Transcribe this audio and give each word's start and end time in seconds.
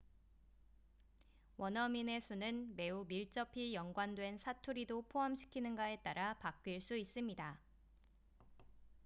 원어민의 1.57 2.21
수는 2.21 2.75
매우 2.75 3.05
밀접히 3.05 3.75
연관된 3.75 4.39
사투리도 4.39 5.03
포함시키는가에 5.03 6.01
따라 6.01 6.33
바뀔 6.39 6.81
수 6.81 6.97
있습니다 6.97 7.61